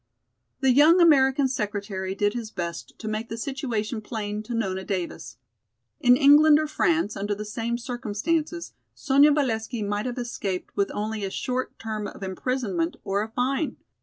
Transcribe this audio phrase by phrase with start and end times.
[0.61, 5.37] The young American secretary did his best to make the situation plain to Nona Davis.
[5.99, 11.23] In England or France, under the same circumstances, Sonya Valesky might have escaped with only
[11.23, 13.77] a short term of imprisonment or a fine.